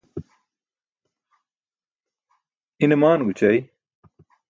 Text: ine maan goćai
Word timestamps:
ine 2.83 2.95
maan 3.01 3.19
goćai 3.27 3.57